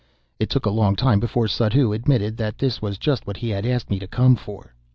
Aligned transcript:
It 0.39 0.49
took 0.49 0.65
a 0.65 0.71
long 0.71 0.95
time 0.95 1.19
before 1.19 1.47
Suddhoo 1.47 1.93
admitted 1.93 2.35
that 2.37 2.57
this 2.57 2.81
was 2.81 2.97
just 2.97 3.27
what 3.27 3.37
he 3.37 3.49
had 3.51 3.67
asked 3.67 3.91
me 3.91 3.99
to 3.99 4.07
come 4.07 4.35
for. 4.35 4.73